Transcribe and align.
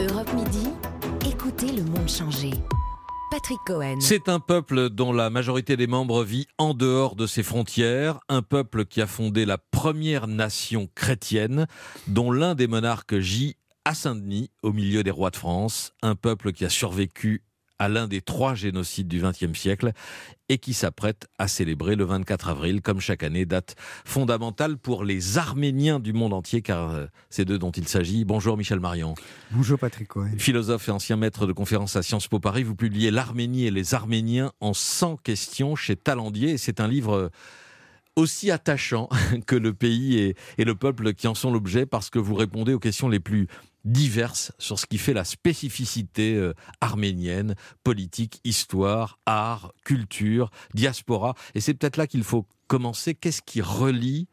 Europe 0.00 0.32
Midi, 0.32 0.68
écoutez 1.28 1.72
le 1.72 1.82
monde 1.82 2.08
changer. 2.08 2.52
Patrick 3.30 3.58
Cohen. 3.66 3.98
C'est 4.00 4.30
un 4.30 4.40
peuple 4.40 4.88
dont 4.88 5.12
la 5.12 5.28
majorité 5.28 5.76
des 5.76 5.86
membres 5.86 6.24
vit 6.24 6.46
en 6.56 6.72
dehors 6.72 7.16
de 7.16 7.26
ses 7.26 7.42
frontières, 7.42 8.18
un 8.30 8.40
peuple 8.40 8.86
qui 8.86 9.02
a 9.02 9.06
fondé 9.06 9.44
la 9.44 9.58
première 9.58 10.26
nation 10.26 10.88
chrétienne, 10.94 11.66
dont 12.06 12.30
l'un 12.30 12.54
des 12.54 12.66
monarques 12.66 13.18
gît 13.18 13.56
à 13.84 13.92
Saint-Denis, 13.92 14.50
au 14.62 14.72
milieu 14.72 15.02
des 15.02 15.10
rois 15.10 15.30
de 15.30 15.36
France, 15.36 15.92
un 16.00 16.14
peuple 16.14 16.52
qui 16.52 16.64
a 16.64 16.70
survécu 16.70 17.42
à 17.80 17.88
l'un 17.88 18.06
des 18.06 18.20
trois 18.20 18.54
génocides 18.54 19.08
du 19.08 19.22
XXe 19.22 19.58
siècle 19.58 19.92
et 20.50 20.58
qui 20.58 20.74
s'apprête 20.74 21.28
à 21.38 21.48
célébrer 21.48 21.96
le 21.96 22.04
24 22.04 22.50
avril, 22.50 22.82
comme 22.82 23.00
chaque 23.00 23.22
année, 23.22 23.46
date 23.46 23.74
fondamentale 24.04 24.76
pour 24.76 25.02
les 25.02 25.38
Arméniens 25.38 25.98
du 25.98 26.12
monde 26.12 26.34
entier, 26.34 26.60
car 26.60 26.90
euh, 26.90 27.06
c'est 27.30 27.46
d'eux 27.46 27.58
dont 27.58 27.70
il 27.70 27.88
s'agit. 27.88 28.26
Bonjour 28.26 28.58
Michel 28.58 28.80
Marion. 28.80 29.14
Bonjour 29.50 29.78
Patrick 29.78 30.08
Cohen. 30.08 30.32
Philosophe 30.36 30.88
et 30.88 30.92
ancien 30.92 31.16
maître 31.16 31.46
de 31.46 31.52
conférence 31.52 31.96
à 31.96 32.02
Sciences 32.02 32.28
Po 32.28 32.38
Paris, 32.38 32.64
vous 32.64 32.76
publiez 32.76 33.10
L'Arménie 33.10 33.64
et 33.64 33.70
les 33.70 33.94
Arméniens 33.94 34.52
en 34.60 34.74
100 34.74 35.16
questions 35.16 35.74
chez 35.74 35.96
Talandier, 35.96 36.50
et 36.50 36.58
c'est 36.58 36.80
un 36.80 36.88
livre 36.88 37.14
euh, 37.14 37.28
aussi 38.14 38.50
attachant 38.50 39.08
que 39.46 39.56
le 39.56 39.72
pays 39.72 40.18
et, 40.18 40.36
et 40.58 40.64
le 40.64 40.74
peuple 40.74 41.14
qui 41.14 41.28
en 41.28 41.34
sont 41.34 41.50
l'objet, 41.50 41.86
parce 41.86 42.10
que 42.10 42.18
vous 42.18 42.34
répondez 42.34 42.74
aux 42.74 42.78
questions 42.78 43.08
les 43.08 43.20
plus 43.20 43.48
diverses 43.84 44.52
sur 44.58 44.78
ce 44.78 44.86
qui 44.86 44.98
fait 44.98 45.12
la 45.12 45.24
spécificité 45.24 46.34
euh, 46.34 46.54
arménienne, 46.80 47.54
politique, 47.84 48.40
histoire, 48.44 49.18
art, 49.26 49.72
culture, 49.84 50.50
diaspora. 50.74 51.34
Et 51.54 51.60
c'est 51.60 51.74
peut-être 51.74 51.96
là 51.96 52.06
qu'il 52.06 52.24
faut 52.24 52.46
commencer. 52.66 53.14
Qu'est-ce 53.14 53.42
qui 53.42 53.60
relie 53.60 54.28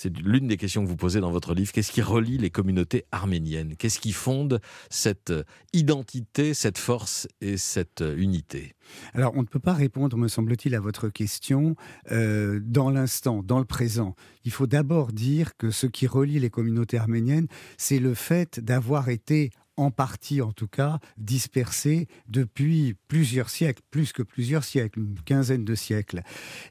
c'est 0.00 0.16
l'une 0.16 0.48
des 0.48 0.56
questions 0.56 0.82
que 0.82 0.88
vous 0.88 0.96
posez 0.96 1.20
dans 1.20 1.30
votre 1.30 1.52
livre. 1.52 1.72
Qu'est-ce 1.72 1.92
qui 1.92 2.00
relie 2.00 2.38
les 2.38 2.48
communautés 2.48 3.04
arméniennes? 3.12 3.76
Qu'est-ce 3.76 4.00
qui 4.00 4.12
fonde 4.12 4.62
cette 4.88 5.28
euh, 5.28 5.44
identité, 5.74 6.54
cette 6.54 6.78
force 6.78 7.28
et 7.42 7.58
cette 7.58 8.00
euh, 8.00 8.16
unité? 8.16 8.74
Alors, 9.12 9.32
on 9.36 9.42
ne 9.42 9.46
peut 9.46 9.58
pas 9.58 9.74
répondre, 9.74 10.16
me 10.16 10.28
semble-t-il, 10.28 10.74
à 10.74 10.80
votre 10.80 11.10
question 11.10 11.76
euh, 12.12 12.60
dans 12.64 12.88
l'instant, 12.88 13.42
dans 13.42 13.58
le 13.58 13.66
présent. 13.66 14.14
Il 14.46 14.52
faut 14.52 14.66
d'abord 14.66 15.12
dire 15.12 15.54
que 15.58 15.70
ce 15.70 15.86
qui 15.86 16.06
relie 16.06 16.40
les 16.40 16.48
communautés 16.48 16.96
arméniennes, 16.96 17.48
c'est 17.76 17.98
le 17.98 18.14
fait 18.14 18.58
d'avoir 18.58 19.10
été 19.10 19.50
en 19.76 19.90
partie 19.90 20.40
en 20.40 20.52
tout 20.52 20.68
cas, 20.68 20.98
dispersés 21.18 22.08
depuis 22.26 22.94
plusieurs 23.06 23.50
siècles, 23.50 23.82
plus 23.90 24.12
que 24.14 24.22
plusieurs 24.22 24.64
siècles, 24.64 25.00
une 25.00 25.20
quinzaine 25.20 25.66
de 25.66 25.74
siècles, 25.74 26.22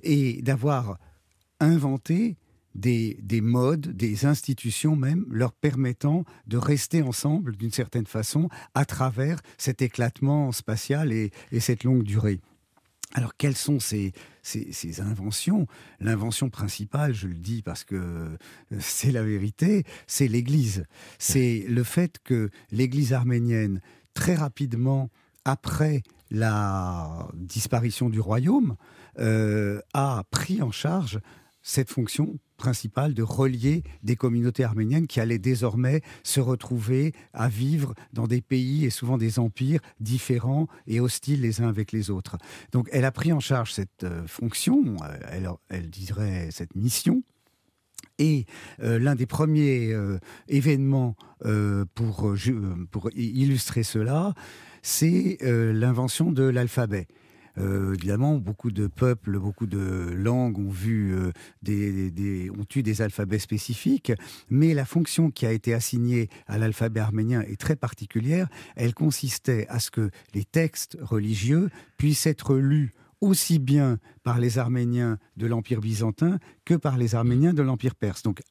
et 0.01 0.41
d'avoir 0.41 0.97
inventé 1.59 2.37
des, 2.79 3.19
des, 3.21 3.41
modes, 3.41 3.87
des 3.87 4.25
institutions 4.25 4.95
même, 4.95 5.25
leur 5.29 5.53
permettant 5.53 6.23
de 6.47 6.57
rester 6.57 7.01
ensemble 7.01 7.55
d'une 7.55 7.71
certaine 7.71 8.07
façon 8.07 8.49
à 8.73 8.85
travers 8.85 9.39
cet 9.57 9.81
éclatement 9.81 10.51
spatial 10.51 11.11
et, 11.11 11.31
et 11.51 11.59
cette 11.59 11.83
longue 11.83 12.03
durée. 12.03 12.39
Alors, 13.13 13.35
quelles 13.37 13.55
sont 13.57 13.79
ces, 13.79 14.13
ces, 14.43 14.71
ces 14.71 15.01
inventions? 15.01 15.65
L'invention 15.99 16.49
principale, 16.49 17.13
je 17.13 17.27
le 17.27 17.33
dis 17.33 17.63
parce 17.63 17.83
que 17.83 17.95
euh, 17.95 18.37
c'est 18.79 19.11
la 19.11 19.23
vérité, 19.23 19.83
c'est 20.05 20.27
l'Église. 20.27 20.85
C'est 21.17 21.65
le 21.67 21.83
fait 21.83 22.19
que 22.23 22.51
l'Église 22.71 23.13
arménienne, 23.13 23.81
très 24.13 24.35
rapidement 24.35 25.09
après 25.43 26.03
la 26.29 27.27
disparition 27.33 28.09
du 28.09 28.19
royaume, 28.19 28.75
euh, 29.17 29.81
a 29.93 30.23
pris 30.29 30.61
en 30.61 30.71
charge 30.71 31.19
cette 31.69 31.91
fonction 31.91 32.39
principale 32.57 33.13
de 33.13 33.21
relier 33.23 33.83
des 34.03 34.15
communautés 34.15 34.63
arméniennes 34.63 35.07
qui 35.07 35.19
allaient 35.19 35.37
désormais 35.37 36.01
se 36.23 36.39
retrouver 36.39 37.13
à 37.31 37.47
vivre 37.47 37.93
dans 38.11 38.27
des 38.27 38.41
pays 38.41 38.85
et 38.85 38.89
souvent 38.89 39.17
des 39.17 39.39
empires 39.39 39.79
différents 39.99 40.67
et 40.87 40.99
hostiles 40.99 41.41
les 41.41 41.61
uns 41.61 41.69
avec 41.69 41.91
les 41.91 42.09
autres. 42.09 42.37
Donc 42.71 42.89
elle 42.91 43.05
a 43.05 43.11
pris 43.11 43.31
en 43.31 43.39
charge 43.39 43.73
cette 43.73 44.03
euh, 44.03 44.25
fonction, 44.27 44.97
elle, 45.31 45.49
elle 45.69 45.89
dirait 45.89 46.49
cette 46.51 46.75
mission. 46.75 47.23
Et 48.17 48.45
euh, 48.81 48.99
l'un 48.99 49.15
des 49.15 49.25
premiers 49.25 49.93
euh, 49.93 50.19
événements 50.47 51.15
euh, 51.45 51.85
pour 51.95 52.35
illustrer 53.15 53.83
cela, 53.83 54.33
c'est 54.81 55.37
l'invention 55.41 56.31
de 56.31 56.43
l'alphabet. 56.43 57.07
Euh, 57.57 57.93
évidemment, 57.95 58.37
beaucoup 58.37 58.71
de 58.71 58.87
peuples, 58.87 59.39
beaucoup 59.39 59.65
de 59.65 60.11
langues 60.13 60.59
ont 60.59 60.69
vu 60.69 61.13
euh, 61.13 61.31
des, 61.61 62.49
ont 62.51 62.65
eu 62.75 62.83
des 62.83 63.01
alphabets 63.01 63.39
spécifiques, 63.39 64.11
mais 64.49 64.73
la 64.73 64.85
fonction 64.85 65.31
qui 65.31 65.45
a 65.45 65.51
été 65.51 65.73
assignée 65.73 66.29
à 66.47 66.57
l'alphabet 66.57 66.99
arménien 66.99 67.41
est 67.41 67.59
très 67.59 67.75
particulière. 67.75 68.47
Elle 68.75 68.93
consistait 68.93 69.67
à 69.69 69.79
ce 69.79 69.91
que 69.91 70.09
les 70.33 70.45
textes 70.45 70.97
religieux 71.01 71.69
puissent 71.97 72.27
être 72.27 72.55
lus 72.55 72.93
aussi 73.21 73.59
bien 73.59 73.99
par 74.23 74.39
les 74.39 74.57
Arméniens 74.57 75.17
de 75.37 75.45
l'Empire 75.45 75.81
byzantin 75.81 76.39
que 76.65 76.73
par 76.73 76.97
les 76.97 77.15
Arméniens 77.15 77.53
de 77.53 77.61
l'Empire 77.61 77.95
perse. 77.95 78.23
Donc 78.23 78.41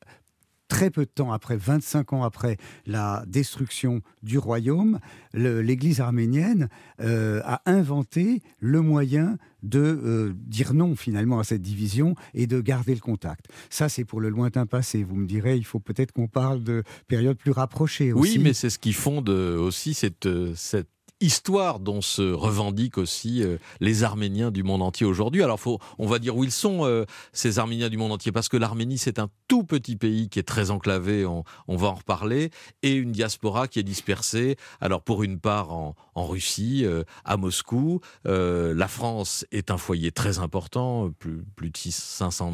très 0.68 0.90
peu 0.90 1.04
de 1.04 1.10
temps 1.10 1.32
après, 1.32 1.56
25 1.56 2.12
ans 2.12 2.22
après 2.22 2.56
la 2.86 3.24
destruction 3.26 4.02
du 4.22 4.38
royaume, 4.38 5.00
l'Église 5.34 6.00
arménienne 6.00 6.68
euh, 7.00 7.40
a 7.44 7.62
inventé 7.66 8.42
le 8.60 8.80
moyen 8.82 9.38
de 9.62 9.80
euh, 9.80 10.32
dire 10.36 10.74
non 10.74 10.94
finalement 10.94 11.40
à 11.40 11.44
cette 11.44 11.62
division 11.62 12.14
et 12.34 12.46
de 12.46 12.60
garder 12.60 12.94
le 12.94 13.00
contact. 13.00 13.46
Ça, 13.70 13.88
c'est 13.88 14.04
pour 14.04 14.20
le 14.20 14.28
lointain 14.28 14.66
passé. 14.66 15.02
Vous 15.02 15.16
me 15.16 15.26
direz, 15.26 15.56
il 15.56 15.64
faut 15.64 15.80
peut-être 15.80 16.12
qu'on 16.12 16.28
parle 16.28 16.62
de 16.62 16.84
périodes 17.08 17.38
plus 17.38 17.50
rapprochées. 17.50 18.12
Aussi. 18.12 18.38
Oui, 18.38 18.44
mais 18.44 18.52
c'est 18.52 18.70
ce 18.70 18.78
qui 18.78 18.92
fonde 18.92 19.28
aussi 19.28 19.94
cette, 19.94 20.26
euh, 20.26 20.52
cette 20.54 20.88
histoire 21.20 21.80
dont 21.80 22.00
se 22.00 22.22
revendiquent 22.22 22.98
aussi 22.98 23.42
euh, 23.42 23.58
les 23.80 24.04
Arméniens 24.04 24.50
du 24.50 24.62
monde 24.62 24.82
entier 24.82 25.06
aujourd'hui. 25.06 25.42
Alors, 25.42 25.58
faut, 25.58 25.78
on 25.98 26.06
va 26.06 26.18
dire 26.18 26.36
où 26.36 26.44
ils 26.44 26.52
sont, 26.52 26.84
euh, 26.84 27.04
ces 27.32 27.58
Arméniens 27.58 27.88
du 27.88 27.96
monde 27.96 28.12
entier, 28.12 28.32
parce 28.32 28.48
que 28.48 28.56
l'Arménie, 28.56 28.98
c'est 28.98 29.18
un 29.18 29.28
tout 29.48 29.64
petit 29.64 29.96
pays 29.96 30.28
qui 30.28 30.38
est 30.38 30.44
très 30.44 30.70
enclavé, 30.70 31.26
on, 31.26 31.44
on, 31.66 31.76
va 31.76 31.88
en 31.88 31.94
reparler, 31.94 32.50
et 32.82 32.92
une 32.92 33.12
diaspora 33.12 33.66
qui 33.68 33.78
est 33.78 33.84
dispersée, 33.84 34.56
alors 34.80 35.02
pour 35.02 35.22
une 35.22 35.40
part 35.40 35.72
en, 35.72 35.96
en 36.14 36.26
Russie, 36.26 36.84
euh, 36.84 37.04
à 37.24 37.36
Moscou. 37.36 38.00
Euh, 38.26 38.74
la 38.74 38.88
France 38.88 39.46
est 39.52 39.70
un 39.70 39.78
foyer 39.78 40.12
très 40.12 40.38
important, 40.38 41.10
plus, 41.18 41.42
plus 41.56 41.70
de 41.70 41.76
500 41.76 42.52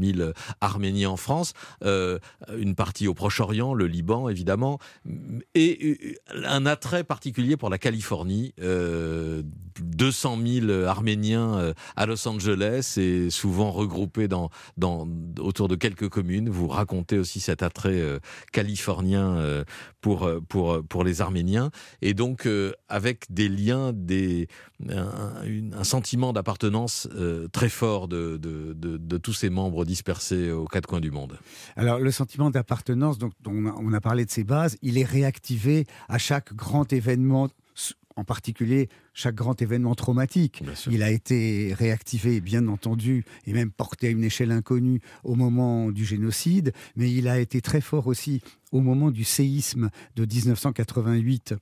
000 0.00 0.30
Arméniens 0.60 1.10
en 1.10 1.16
France, 1.16 1.52
euh, 1.84 2.18
une 2.56 2.74
partie 2.74 3.08
au 3.08 3.14
Proche-Orient, 3.14 3.74
le 3.74 3.86
Liban 3.86 4.28
évidemment, 4.28 4.78
et 5.54 6.18
un 6.44 6.66
attrait 6.66 7.04
particulier 7.04 7.56
pour 7.56 7.70
la 7.70 7.78
Californie 7.78 8.05
Californie, 8.06 8.54
euh, 8.60 9.42
200 9.80 10.38
000 10.44 10.84
Arméniens 10.84 11.54
euh, 11.58 11.74
à 11.96 12.06
Los 12.06 12.26
Angeles 12.28 12.94
et 12.96 13.30
souvent 13.30 13.70
regroupés 13.70 14.28
dans, 14.28 14.50
autour 15.38 15.68
de 15.68 15.74
quelques 15.74 16.08
communes. 16.08 16.48
Vous 16.48 16.68
racontez 16.68 17.18
aussi 17.18 17.40
cet 17.40 17.62
attrait 17.62 18.00
euh, 18.00 18.18
californien 18.52 19.36
euh, 19.36 19.64
pour, 20.00 21.04
les 21.04 21.20
Arméniens 21.20 21.70
et 22.00 22.14
donc 22.14 22.48
avec 22.88 23.24
des 23.30 23.48
liens, 23.48 23.92
un, 24.88 25.84
sentiment 25.84 26.32
d'appartenance 26.32 27.08
très 27.52 27.68
fort 27.68 28.06
de, 28.06 28.38
tous 29.18 29.32
ces 29.32 29.50
membres 29.50 29.84
dispersés 29.84 30.52
aux 30.52 30.66
quatre 30.66 30.86
coins 30.86 31.00
du 31.00 31.10
monde. 31.10 31.38
Alors 31.74 31.98
le 31.98 32.10
sentiment 32.12 32.50
d'appartenance, 32.50 33.18
donc 33.18 33.32
on 33.46 33.66
a, 33.66 33.74
on 33.78 33.92
a 33.92 34.00
parlé 34.00 34.24
de 34.24 34.30
ses 34.30 34.44
bases, 34.44 34.76
il 34.80 34.96
est 34.96 35.04
réactivé 35.04 35.86
à 36.08 36.18
chaque 36.18 36.54
grand 36.54 36.92
événement 36.92 37.48
en 38.16 38.24
particulier 38.24 38.88
chaque 39.12 39.34
grand 39.34 39.60
événement 39.60 39.94
traumatique. 39.94 40.62
Il 40.90 41.02
a 41.02 41.10
été 41.10 41.74
réactivé, 41.74 42.40
bien 42.40 42.66
entendu, 42.68 43.24
et 43.46 43.52
même 43.52 43.70
porté 43.70 44.08
à 44.08 44.10
une 44.10 44.24
échelle 44.24 44.50
inconnue 44.50 45.00
au 45.24 45.34
moment 45.34 45.92
du 45.92 46.04
génocide, 46.04 46.72
mais 46.96 47.12
il 47.12 47.28
a 47.28 47.38
été 47.38 47.60
très 47.60 47.80
fort 47.80 48.06
aussi 48.06 48.42
au 48.72 48.80
moment 48.80 49.10
du 49.10 49.24
séisme 49.24 49.90
de 50.16 50.24
1988 50.24 51.54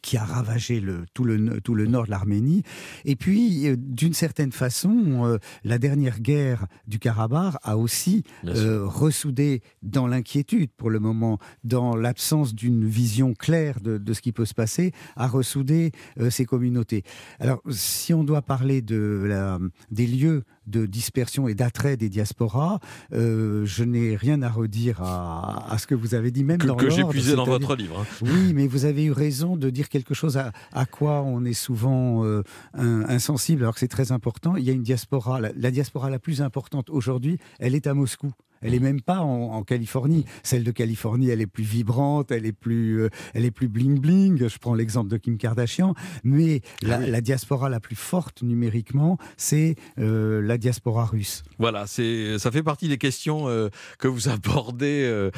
qui 0.00 0.16
a 0.16 0.24
ravagé 0.24 0.80
le, 0.80 1.04
tout, 1.12 1.24
le, 1.24 1.60
tout 1.60 1.74
le 1.74 1.86
nord 1.86 2.06
de 2.06 2.10
l'Arménie. 2.10 2.62
Et 3.04 3.16
puis, 3.16 3.68
euh, 3.68 3.76
d'une 3.78 4.14
certaine 4.14 4.52
façon, 4.52 5.26
euh, 5.26 5.38
la 5.62 5.78
dernière 5.78 6.20
guerre 6.20 6.66
du 6.86 6.98
Karabakh 6.98 7.54
a 7.62 7.76
aussi 7.76 8.22
euh, 8.46 8.86
ressoudé 8.86 9.62
dans 9.82 10.06
l'inquiétude, 10.06 10.70
pour 10.76 10.90
le 10.90 11.00
moment, 11.00 11.38
dans 11.64 11.96
l'absence 11.96 12.54
d'une 12.54 12.86
vision 12.86 13.34
claire 13.34 13.80
de, 13.80 13.98
de, 13.98 14.12
ce 14.12 14.22
qui 14.22 14.32
peut 14.32 14.46
se 14.46 14.54
passer, 14.54 14.92
a 15.16 15.26
ressoudé 15.26 15.92
ces 16.30 16.46
communautés. 16.46 17.02
Alors, 17.38 17.60
si 17.70 18.14
on 18.14 18.24
doit 18.24 18.42
parler 18.42 18.80
de 18.80 19.24
la, 19.26 19.58
des 19.90 20.06
lieux 20.06 20.44
de 20.66 20.86
dispersion 20.86 21.48
et 21.48 21.54
d'attrait 21.54 21.96
des 21.96 22.08
diasporas, 22.08 22.78
euh, 23.12 23.64
je 23.66 23.84
n'ai 23.84 24.16
rien 24.16 24.42
à 24.42 24.48
redire 24.48 25.02
à, 25.02 25.72
à, 25.72 25.78
ce 25.78 25.86
que 25.86 25.94
vous 25.94 26.14
avez 26.14 26.30
dit, 26.30 26.44
même 26.44 26.58
que, 26.58 26.66
dans 26.66 26.76
que 26.76 26.90
j'ai 26.90 27.04
puisé 27.04 27.36
dans 27.36 27.44
votre 27.44 27.76
livre. 27.76 28.00
Hein. 28.00 28.06
Oui, 28.22 28.52
mais 28.54 28.66
vous 28.66 28.84
avez 28.84 29.04
eu 29.04 29.12
raison 29.12 29.56
de 29.56 29.70
dire 29.74 29.88
quelque 29.88 30.14
chose 30.14 30.38
à, 30.38 30.86
quoi 30.86 31.22
on 31.22 31.44
est 31.44 31.52
souvent 31.52 32.24
euh, 32.24 32.42
insensible, 32.72 33.62
alors 33.62 33.74
que 33.74 33.80
c'est 33.80 33.88
très 33.88 34.12
important. 34.12 34.56
Il 34.56 34.64
y 34.64 34.70
a 34.70 34.72
une 34.72 34.82
diaspora, 34.82 35.40
la, 35.40 35.50
la 35.54 35.70
diaspora 35.70 36.08
la 36.08 36.18
plus 36.18 36.40
importante 36.40 36.88
aujourd'hui, 36.90 37.38
elle 37.58 37.74
est 37.74 37.86
à 37.86 37.94
Moscou 37.94 38.32
Elle 38.64 38.74
est 38.74 38.80
même 38.80 39.02
pas 39.02 39.20
en, 39.20 39.62
Californie. 39.62 40.24
Celle 40.42 40.64
de 40.64 40.70
Californie, 40.70 41.28
elle 41.28 41.40
est 41.40 41.46
plus 41.46 41.64
vibrante, 41.64 42.30
elle 42.30 42.46
est 42.46 42.52
plus, 42.52 43.02
euh, 43.02 43.10
elle 43.34 43.44
est 43.44 43.50
plus 43.50 43.68
bling 43.68 44.00
bling. 44.00 44.48
Je 44.48 44.58
prends 44.58 44.74
l'exemple 44.74 45.10
de 45.10 45.18
Kim 45.18 45.36
Kardashian, 45.36 45.94
mais 46.24 46.62
la, 46.82 47.00
ah 47.02 47.20
diaspora 47.20 47.68
la 47.68 47.78
plus 47.78 47.94
forte 47.94 48.42
numériquement, 48.42 49.18
c'est 49.36 49.76
euh, 49.98 50.40
la 50.40 50.56
diaspora 50.56 51.04
russe. 51.04 51.42
Voilà, 51.58 51.86
c'est, 51.86 52.38
ça 52.38 52.50
fait 52.50 52.62
partie 52.62 52.88
des 52.88 52.98
questions 52.98 53.48
euh, 53.48 53.68
que 53.98 54.08
vous 54.08 54.28
abordez 54.28 55.30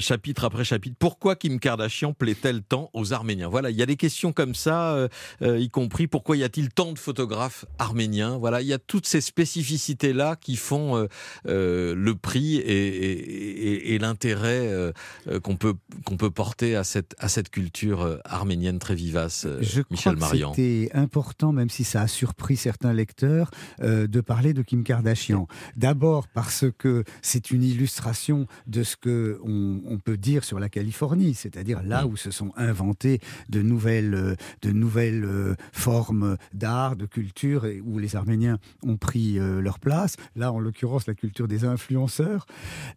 chapitre 0.00 0.44
après 0.44 0.64
chapitre. 0.64 0.96
Pourquoi 0.98 1.36
Kim 1.36 1.58
Kardashian 1.58 2.12
plaît-elle 2.12 2.62
tant 2.62 2.90
aux 2.92 3.14
Arméniens? 3.14 3.48
Voilà, 3.48 3.70
il 3.70 3.76
y 3.76 3.82
a 3.82 3.86
des 3.86 3.96
questions 3.96 4.32
comme 4.32 4.54
ça, 4.54 5.08
y 5.42 5.68
compris 5.70 6.06
pourquoi 6.06 6.36
y 6.36 6.44
a-t-il 6.44 6.68
tant 6.68 6.92
de 6.92 6.98
photographes 6.98 7.64
arméniens? 7.78 8.36
Voilà, 8.36 8.60
il 8.60 8.68
y 8.68 8.72
a 8.74 8.78
toutes 8.78 9.06
ces 9.06 9.22
spécificités 9.22 10.12
là 10.12 10.36
qui 10.36 10.56
font 10.56 11.08
le 11.44 12.12
prix 12.14 12.49
et, 12.58 13.98
l'intérêt 14.00 14.68
euh, 14.68 14.92
euh, 15.28 15.40
qu'on 15.40 15.56
peut, 15.56 15.74
qu'on 16.04 16.16
peut 16.16 16.30
porter 16.30 16.74
à 16.74 16.84
cette, 16.84 17.14
à 17.18 17.28
cette 17.28 17.50
culture 17.50 18.02
euh, 18.02 18.18
arménienne 18.24 18.78
très 18.78 18.94
vivace, 18.94 19.46
Je 19.60 19.82
Michel 19.90 20.16
crois 20.16 20.30
que 20.30 20.36
C'était 20.36 20.90
important, 20.94 21.52
même 21.52 21.68
si 21.68 21.84
ça 21.84 22.02
a 22.02 22.06
surpris 22.06 22.56
certains 22.56 22.92
lecteurs, 22.92 23.50
de 23.80 24.20
parler 24.20 24.52
de 24.52 24.62
Kim 24.62 24.84
Kardashian. 24.84 25.46
D'abord 25.76 26.28
parce 26.28 26.64
que 26.78 27.04
c'est 27.22 27.50
une 27.50 27.62
illustration 27.62 28.46
de 28.66 28.82
ce 28.82 28.96
que 28.96 29.38
on, 29.44 29.98
peut 29.98 30.16
dire 30.16 30.44
sur 30.44 30.58
la 30.58 30.68
Californie, 30.68 31.34
c'est-à-dire 31.34 31.82
là 31.82 32.04
mm. 32.04 32.10
où 32.10 32.16
se 32.16 32.30
sont 32.30 32.52
inventées 32.56 33.20
de 33.48 33.60
nouvelles, 33.60 34.36
de 34.62 34.70
nouvelles 34.70 35.56
formes 35.72 36.36
d'art, 36.54 36.96
de 36.96 37.06
culture, 37.06 37.66
et 37.66 37.80
où 37.80 37.98
les 37.98 38.16
Arméniens 38.16 38.58
ont 38.82 38.96
pris 38.96 39.38
leur 39.38 39.78
place. 39.78 40.16
Là, 40.36 40.52
en 40.52 40.58
l'occurrence, 40.58 41.06
la 41.06 41.14
culture 41.14 41.48
des 41.48 41.64
influenceurs. 41.64 42.29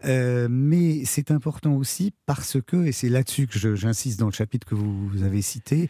Euh, 0.06 0.48
mais 0.50 1.06
c'est 1.06 1.32
important 1.32 1.76
aussi 1.76 2.14
parce 2.26 2.58
que, 2.62 2.86
et 2.86 2.92
c'est 2.92 3.10
là-dessus 3.10 3.48
que 3.48 3.76
j'insiste 3.76 4.20
dans 4.20 4.28
le 4.28 4.34
chapitre 4.34 4.68
que 4.68 4.76
vous, 4.76 5.24
avez 5.24 5.42
cité, 5.42 5.90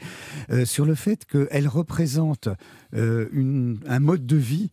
euh, 0.52 0.66
sur 0.66 0.86
le 0.86 0.96
fait 0.96 1.26
qu'elle 1.26 1.68
représente 1.68 2.50
euh, 2.96 3.76
un 3.88 4.00
mode 4.00 4.26
de 4.26 4.38
vie 4.38 4.70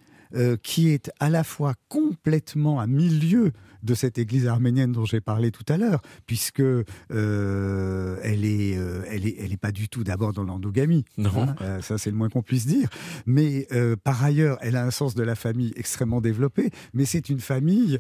qui 0.62 0.90
est 0.90 1.10
à 1.18 1.28
la 1.28 1.42
fois 1.42 1.74
complètement 1.88 2.78
à 2.78 2.86
milieu 2.86 3.50
de 3.82 3.94
cette 3.94 4.18
église 4.18 4.46
arménienne 4.46 4.92
dont 4.92 5.04
j'ai 5.04 5.20
parlé 5.20 5.50
tout 5.50 5.64
à 5.68 5.76
l'heure, 5.76 6.02
puisque 6.26 6.60
euh, 6.60 8.16
elle 8.22 8.44
est, 8.44 8.76
euh, 8.76 9.02
elle 9.10 9.26
est, 9.26 9.36
elle 9.38 9.52
est 9.52 9.60
pas 9.60 9.72
du 9.72 9.88
tout 9.88 10.04
d'abord 10.04 10.32
dans 10.32 10.44
l'endogamie. 10.44 11.04
Non, 11.18 11.30
hein, 11.36 11.54
euh, 11.60 11.80
ça 11.80 11.98
c'est 11.98 12.10
le 12.10 12.16
moins 12.16 12.28
qu'on 12.28 12.42
puisse 12.42 12.66
dire. 12.66 12.88
Mais 13.26 13.66
par 14.04 14.22
ailleurs, 14.22 14.58
elle 14.60 14.76
a 14.76 14.84
un 14.84 14.90
sens 14.90 15.14
de 15.14 15.22
la 15.22 15.34
famille 15.34 15.72
extrêmement 15.76 16.20
développé. 16.20 16.70
Mais 16.94 17.04
c'est 17.04 17.28
une 17.28 17.40
famille 17.40 17.98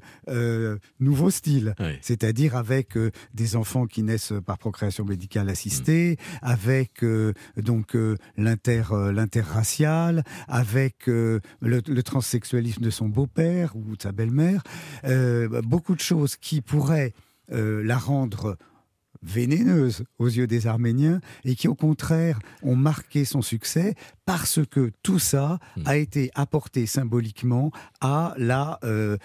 nouveau 0.98 1.30
style, 1.30 1.74
c'est-à-dire 2.00 2.56
avec 2.56 2.98
des 3.34 3.56
enfants 3.56 3.86
qui 3.86 4.02
naissent 4.02 4.32
par 4.44 4.58
procréation 4.58 5.04
médicale 5.04 5.48
assistée, 5.48 6.16
avec 6.42 7.04
donc 7.56 7.96
l'inter, 8.36 8.82
l'interracial, 9.12 10.24
avec 10.48 11.06
le, 11.06 11.40
le, 11.60 12.02
transsexualisme 12.02 12.82
de 12.82 12.90
son 12.90 13.08
beau-père 13.08 13.76
ou 13.76 13.96
de 13.96 14.02
sa 14.02 14.12
belle-mère 14.12 14.62
beaucoup 15.70 15.94
de 15.94 16.00
choses 16.00 16.36
qui 16.36 16.60
pourraient 16.60 17.14
euh, 17.52 17.82
la 17.84 17.96
rendre 17.96 18.58
vénéneuse 19.22 20.04
aux 20.18 20.26
yeux 20.26 20.46
des 20.46 20.66
Arméniens 20.66 21.20
et 21.44 21.54
qui 21.54 21.68
au 21.68 21.74
contraire 21.74 22.38
ont 22.62 22.74
marqué 22.74 23.24
son 23.24 23.42
succès 23.42 23.94
parce 24.24 24.60
que 24.66 24.92
tout 25.02 25.18
ça 25.18 25.58
hmm. 25.76 25.82
a 25.86 25.96
été 25.96 26.30
apporté 26.34 26.86
symboliquement 26.86 27.70
à 28.00 28.34
la, 28.36 28.78
euh, 28.82 29.16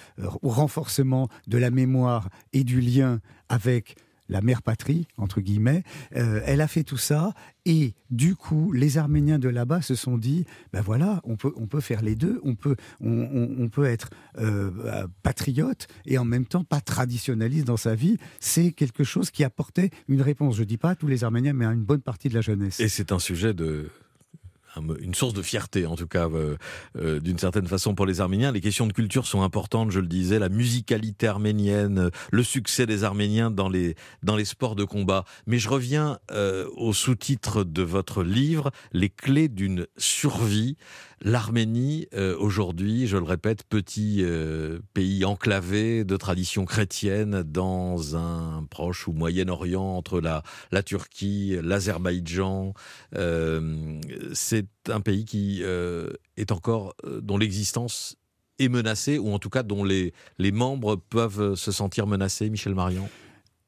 au 0.42 0.50
renforcement 0.50 1.30
de 1.48 1.58
la 1.58 1.72
mémoire 1.72 2.30
et 2.54 2.64
du 2.64 2.80
lien 2.80 3.22
avec 3.50 3.96
la 4.30 4.42
mère 4.42 4.62
patrie, 4.62 5.07
entre 5.18 5.42
guillemets, 5.42 5.83
euh, 6.16 6.42
elle 6.45 6.62
a 6.62 6.68
fait 6.68 6.83
tout 6.83 6.98
ça 6.98 7.33
et 7.66 7.94
du 8.12 8.36
coup, 8.36 8.72
les 8.72 8.98
Arméniens 8.98 9.39
de 9.39 9.50
là-bas 9.50 9.81
se 9.81 9.95
sont 9.95 10.18
dit, 10.18 10.45
ben 10.72 10.81
voilà, 10.81 11.22
on 11.24 11.36
peut, 11.36 11.51
on 11.56 11.66
peut 11.66 11.81
faire 11.81 12.04
les 12.04 12.16
deux, 12.16 12.39
on 12.44 12.56
peut, 12.56 12.75
on, 13.01 13.68
peut 13.69 13.86
être 13.86 14.10
euh, 14.38 15.07
patriote 15.24 15.88
et 16.06 16.18
en 16.19 16.25
même 16.25 16.45
temps 16.45 16.63
pas 16.63 16.81
traditionnaliste 16.81 17.66
dans 17.66 17.77
sa 17.77 17.95
vie. 17.95 18.18
C'est 18.39 18.72
quelque 18.72 19.04
chose 19.04 19.31
qui 19.31 19.44
apportait 19.44 19.89
une 20.07 20.22
réponse. 20.22 20.57
Je 20.57 20.63
dis 20.63 20.77
pas 20.77 20.92
à 20.92 20.95
tous 20.95 21.07
les 21.07 21.24
Arméniens, 21.24 21.54
mais 21.54 21.66
à 21.66 21.72
une 21.72 21.83
bonne 21.83 22.01
partie 22.01 22.30
de 22.30 22.36
la 22.36 22.42
jeunesse. 22.42 22.80
Et 22.80 22.88
c'est 22.88 23.12
un 23.12 23.19
sujet 23.19 23.54
de 23.54 23.89
une 25.00 25.13
source 25.13 25.33
de 25.33 25.42
fierté, 25.42 25.86
en 25.86 25.95
tout 25.95 26.07
cas, 26.07 26.30
euh, 26.30 26.57
euh, 26.98 27.19
d'une 27.19 27.38
certaine 27.38 27.68
façon 27.68 27.95
pour 27.95 28.06
les 28.06 28.22
Arméniens. 28.22 28.51
Les 28.51 28.62
questions 28.62 28.88
de 28.88 28.94
culture 28.94 29.25
sont 29.25 29.42
importantes, 29.42 29.92
je 29.92 30.00
le 30.00 30.07
disais, 30.07 30.39
la 30.39 30.50
musicalité 30.50 31.27
arménienne, 31.27 32.10
le 32.31 32.44
succès 32.44 32.86
des 32.86 33.04
Arméniens 33.04 33.51
dans 33.51 33.69
les, 33.69 33.95
dans 34.24 34.36
les 34.36 34.45
sports 34.45 34.75
de 34.75 34.83
combat. 34.83 35.25
Mais 35.48 35.60
je 35.60 35.69
reviens 35.69 36.19
euh, 36.31 36.68
au 36.75 36.94
sous-titre 36.94 37.63
de 37.63 37.83
votre 37.83 38.24
livre, 38.24 38.72
Les 38.94 39.10
clés 39.10 39.48
d'une 39.48 39.88
survie. 39.98 40.77
L'Arménie, 41.22 42.07
euh, 42.13 42.36
aujourd'hui, 42.38 43.07
je 43.07 43.18
le 43.18 43.24
répète, 43.24 43.63
petit 43.63 44.19
euh, 44.19 44.80
pays 44.94 45.24
enclavé 45.24 46.04
de 46.04 46.18
tradition 46.18 46.66
chrétienne 46.66 47.42
dans 47.42 48.18
un 48.18 48.66
proche 48.69 49.07
ou 49.07 49.13
Moyen-Orient 49.13 49.95
entre 49.95 50.19
la, 50.19 50.44
la 50.72 50.83
Turquie, 50.83 51.57
l'Azerbaïdjan. 51.63 52.74
Euh, 53.16 54.00
c'est 54.86 54.94
un 54.94 55.02
pays 55.02 55.26
qui 55.26 55.62
est 55.64 56.52
encore, 56.52 56.96
dont 57.22 57.38
l'existence 57.38 58.18
est 58.60 58.70
menacée, 58.70 59.18
ou 59.18 59.32
en 59.32 59.40
tout 59.40 59.50
cas 59.50 59.64
dont 59.64 59.84
les, 59.84 60.14
les 60.38 60.52
membres 60.52 60.96
peuvent 60.96 61.56
se 61.56 61.72
sentir 61.72 62.08
menacés, 62.08 62.50
Michel 62.50 62.76
Marion? 62.76 63.10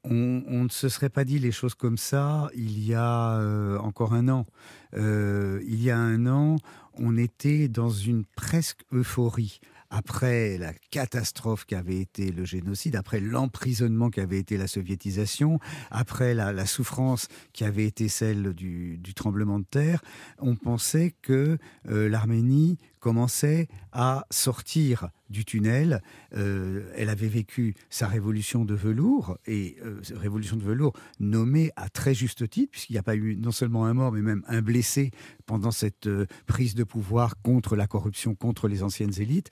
On, 0.03 0.43
on, 0.47 0.63
ne 0.63 0.69
se 0.69 0.87
serait 0.87 1.09
pas 1.09 1.25
dit 1.25 1.39
les 1.39 1.51
choses 1.51 1.73
comme 1.73 1.97
ça 1.97 2.49
il 2.55 2.79
y 2.85 2.93
a 2.93 3.39
encore 3.81 4.13
un 4.13 4.29
an. 4.29 4.45
il 4.93 5.83
y 5.83 5.91
a 5.91 5.97
un 5.97 6.27
an, 6.27 6.57
on 6.93 7.17
était 7.17 7.67
dans 7.67 7.89
une 7.89 8.23
presque 8.25 8.83
euphorie 8.93 9.59
après 9.89 10.57
la 10.57 10.73
catastrophe 10.91 11.65
qu'avait 11.65 11.99
été 11.99 12.31
le 12.31 12.45
génocide, 12.45 12.95
après 12.95 13.19
l'emprisonnement 13.19 14.09
qu'avait 14.09 14.39
été 14.39 14.57
la 14.57 14.67
soviétisation, 14.67 15.59
après 15.91 16.33
la, 16.33 16.65
souffrance 16.65 17.27
qui 17.53 17.63
avait 17.63 17.85
été 17.85 18.09
celle 18.09 18.53
du, 18.53 18.99
tremblement 19.15 19.59
de 19.59 19.65
terre, 19.65 20.01
on 20.39 20.55
pensait 20.55 21.15
que 21.21 21.57
euh, 21.89 22.09
l'Arménie 22.09 22.77
commençait 22.99 23.67
à 23.91 24.25
sortir 24.29 25.09
du 25.29 25.45
tunnel. 25.45 26.01
Euh, 26.35 26.89
elle 26.95 27.09
avait 27.09 27.27
vécu 27.27 27.75
sa 27.89 28.07
révolution 28.07 28.65
de 28.65 28.73
velours, 28.73 29.37
et 29.45 29.77
euh, 29.83 29.99
révolution 30.15 30.55
de 30.55 30.63
velours 30.63 30.93
nommée 31.19 31.71
à 31.75 31.89
très 31.89 32.13
juste 32.13 32.49
titre, 32.49 32.71
puisqu'il 32.71 32.93
n'y 32.93 32.99
a 32.99 33.03
pas 33.03 33.15
eu 33.15 33.35
non 33.35 33.51
seulement 33.51 33.85
un 33.85 33.93
mort, 33.93 34.11
mais 34.11 34.21
même 34.21 34.43
un 34.47 34.61
blessé 34.61 35.11
pendant 35.45 35.71
cette 35.71 36.07
euh, 36.07 36.25
prise 36.45 36.75
de 36.75 36.83
pouvoir 36.83 37.41
contre 37.41 37.75
la 37.75 37.87
corruption, 37.87 38.35
contre 38.35 38.67
les 38.67 38.83
anciennes 38.83 39.19
élites. 39.19 39.49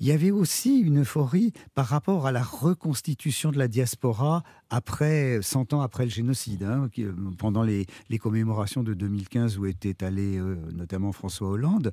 Il 0.00 0.06
y 0.06 0.12
avait 0.12 0.30
aussi 0.30 0.80
une 0.80 1.00
euphorie 1.00 1.52
par 1.74 1.86
rapport 1.86 2.26
à 2.26 2.32
la 2.32 2.42
reconstitution 2.42 3.50
de 3.50 3.58
la 3.58 3.68
diaspora 3.68 4.42
après 4.70 5.40
100 5.42 5.72
ans 5.72 5.80
après 5.80 6.04
le 6.04 6.10
génocide, 6.10 6.62
hein, 6.62 6.88
pendant 7.38 7.62
les, 7.62 7.86
commémorations 8.18 8.82
de 8.82 8.94
2015 8.94 9.58
où 9.58 9.66
était 9.66 10.04
allé 10.04 10.40
notamment 10.74 11.12
François 11.12 11.48
Hollande. 11.48 11.92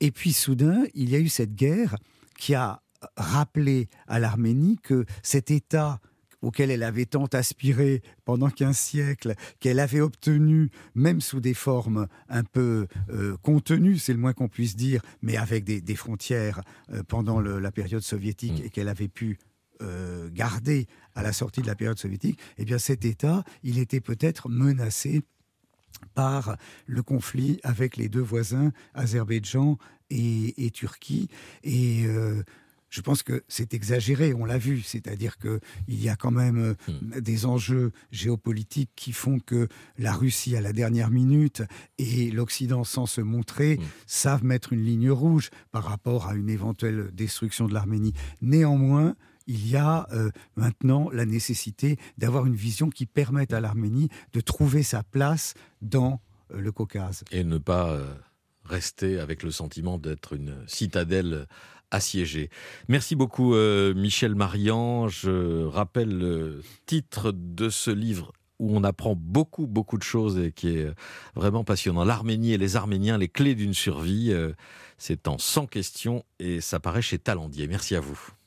Et 0.00 0.10
puis 0.10 0.32
soudain, 0.32 0.84
il 0.94 1.10
y 1.10 1.16
a 1.16 1.18
eu 1.18 1.28
cette 1.28 1.54
guerre 1.54 1.96
qui 2.38 2.54
a 2.54 2.82
rappelé 3.16 3.88
à 4.06 4.18
l'Arménie 4.18 4.78
que 4.82 5.04
cet 5.22 5.50
État 5.50 6.00
auquel 6.44 6.70
elle 6.70 6.82
avait 6.82 7.06
tant 7.06 7.26
aspiré 7.26 8.02
pendant 8.24 8.50
15 8.50 8.76
siècles, 8.76 9.34
qu'elle 9.60 9.80
avait 9.80 10.00
obtenu, 10.00 10.70
même 10.94 11.20
sous 11.20 11.40
des 11.40 11.54
formes 11.54 12.06
un 12.28 12.44
peu 12.44 12.86
euh, 13.10 13.36
contenues, 13.38 13.98
c'est 13.98 14.12
le 14.12 14.18
moins 14.18 14.34
qu'on 14.34 14.48
puisse 14.48 14.76
dire, 14.76 15.00
mais 15.22 15.36
avec 15.36 15.64
des, 15.64 15.96
frontières 15.96 16.60
euh, 16.92 17.02
pendant 17.02 17.40
la 17.40 17.72
période 17.72 18.02
soviétique 18.02 18.60
mm. 18.60 18.66
et 18.66 18.70
qu'elle 18.70 18.88
avait 18.88 19.08
pu 19.08 19.38
euh, 19.82 20.28
garder 20.32 20.86
à 21.14 21.22
la 21.22 21.32
sortie 21.32 21.62
de 21.62 21.66
la 21.66 21.74
période 21.74 21.98
soviétique, 21.98 22.38
eh 22.58 22.64
bien 22.64 22.78
cet 22.78 23.04
État, 23.04 23.42
il 23.62 23.78
était 23.78 24.00
peut-être 24.00 24.48
menacé 24.48 25.22
par 26.14 26.56
le 26.86 27.02
conflit 27.02 27.60
avec 27.62 27.96
les 27.96 28.08
deux 28.08 28.20
voisins, 28.20 28.72
Azerbaïdjan 28.94 29.78
et, 30.10 30.70
Turquie. 30.72 31.28
Et 31.62 32.04
euh, 32.06 32.42
je 32.94 33.00
pense 33.00 33.24
que 33.24 33.42
c'est 33.48 33.74
exagéré, 33.74 34.34
on 34.34 34.44
l'a 34.44 34.58
vu, 34.58 34.80
c'est-à-dire 34.82 35.36
qu'il 35.38 35.60
y 35.88 36.08
a 36.08 36.14
quand 36.14 36.30
même 36.30 36.76
euh, 36.88 36.92
hmm. 36.92 37.20
des 37.20 37.44
enjeux 37.44 37.90
géopolitiques 38.12 38.92
qui 38.94 39.12
font 39.12 39.40
que 39.40 39.66
la 39.98 40.12
Russie, 40.12 40.56
à 40.56 40.60
la 40.60 40.72
dernière 40.72 41.10
minute, 41.10 41.62
et 41.98 42.30
l'Occident, 42.30 42.84
sans 42.84 43.06
se 43.06 43.20
montrer, 43.20 43.78
hmm. 43.78 43.84
savent 44.06 44.44
mettre 44.44 44.72
une 44.72 44.84
ligne 44.84 45.10
rouge 45.10 45.50
par 45.72 45.84
rapport 45.84 46.28
à 46.28 46.34
une 46.34 46.48
éventuelle 46.48 47.10
destruction 47.12 47.66
de 47.66 47.74
l'Arménie. 47.74 48.14
Néanmoins, 48.40 49.16
il 49.46 49.68
y 49.68 49.76
a 49.76 50.06
euh, 50.12 50.30
maintenant 50.56 51.10
la 51.10 51.26
nécessité 51.26 51.98
d'avoir 52.18 52.46
une 52.46 52.56
vision 52.56 52.90
qui 52.90 53.06
permette 53.06 53.52
à 53.52 53.60
l'Arménie 53.60 54.08
de 54.32 54.40
trouver 54.40 54.82
sa 54.82 55.02
place 55.02 55.54
dans 55.82 56.20
le 56.50 56.72
Caucase. 56.72 57.24
Et 57.30 57.44
ne 57.44 57.58
pas 57.58 57.98
rester 58.64 59.18
avec 59.18 59.42
le 59.42 59.50
sentiment 59.50 59.98
d'être 59.98 60.34
une 60.34 60.56
citadelle 60.66 61.46
assiégée. 61.90 62.50
Merci 62.88 63.14
beaucoup 63.14 63.54
euh, 63.54 63.94
Michel 63.94 64.34
Marian. 64.34 65.08
Je 65.08 65.64
rappelle 65.64 66.18
le 66.18 66.62
titre 66.86 67.32
de 67.32 67.68
ce 67.68 67.90
livre 67.90 68.32
où 68.58 68.76
on 68.76 68.84
apprend 68.84 69.14
beaucoup, 69.16 69.66
beaucoup 69.66 69.98
de 69.98 70.02
choses 70.02 70.38
et 70.38 70.52
qui 70.52 70.68
est 70.68 70.88
vraiment 71.34 71.64
passionnant. 71.64 72.04
L'Arménie 72.04 72.52
et 72.52 72.58
les 72.58 72.76
Arméniens, 72.76 73.18
les 73.18 73.28
clés 73.28 73.54
d'une 73.54 73.74
survie. 73.74 74.32
Euh, 74.32 74.52
c'est 74.96 75.28
en 75.28 75.38
100 75.38 75.66
questions 75.66 76.24
et 76.38 76.60
ça 76.60 76.80
paraît 76.80 77.02
chez 77.02 77.18
Talendier. 77.18 77.66
Merci 77.66 77.96
à 77.96 78.00
vous. 78.00 78.18